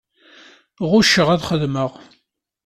Ɣucceɣ 0.89 1.27
ad 1.29 1.41
xedmeɣ. 1.49 1.91